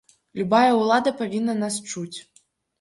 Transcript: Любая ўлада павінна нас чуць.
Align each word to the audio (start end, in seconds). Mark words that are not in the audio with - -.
Любая 0.39 0.71
ўлада 0.79 1.15
павінна 1.21 1.53
нас 1.61 1.81
чуць. 1.91 2.17